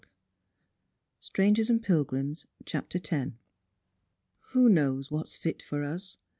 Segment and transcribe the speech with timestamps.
[1.19, 2.47] 116 Strangers and Pilgrhnt.
[2.65, 3.09] CHAPTER X.••
[4.53, 6.17] Who knows what's fit for us